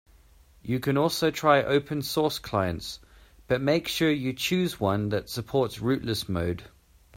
[0.63, 3.01] You can also try open source clients,
[3.45, 6.63] but make sure to choose one that supports rootless mode.